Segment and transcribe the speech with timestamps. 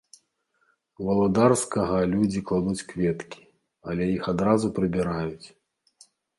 [1.09, 3.41] Валадарскага людзі кладуць кветкі,
[3.93, 5.47] але іх адразу прыбіраюць.